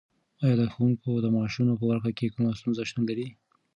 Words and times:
ایا 0.43 0.55
د 0.59 0.63
ښوونکو 0.73 1.09
د 1.19 1.25
معاشونو 1.35 1.73
په 1.79 1.85
ورکړه 1.89 2.11
کې 2.17 2.33
کومه 2.33 2.57
ستونزه 2.59 2.81
شتون 2.89 3.03
لري؟ 3.09 3.27